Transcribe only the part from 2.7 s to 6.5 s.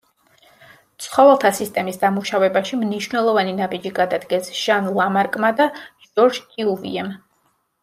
მნიშვნელოვანი ნაბიჯი გადადგეს ჟან ლამარკმა და ჟორჟ